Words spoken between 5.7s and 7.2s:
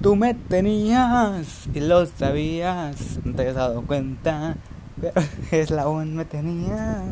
la me tenías.